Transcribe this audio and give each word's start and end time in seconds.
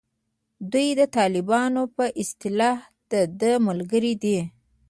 دوی 0.71 0.87
د 0.99 1.01
طالبانو 1.17 1.83
په 1.95 2.05
اصطلاح 2.21 2.77
دده 3.11 3.51
ملګري 3.67 4.13
دي. 4.23 4.39